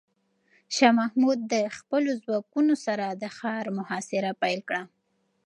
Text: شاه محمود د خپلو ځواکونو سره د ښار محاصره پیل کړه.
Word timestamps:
شاه 0.75 0.91
محمود 0.99 1.39
د 1.53 1.55
خپلو 1.77 2.09
ځواکونو 2.23 2.73
سره 2.85 3.05
د 3.21 3.23
ښار 3.37 3.65
محاصره 3.77 4.31
پیل 4.41 4.59
کړه. 4.69 4.81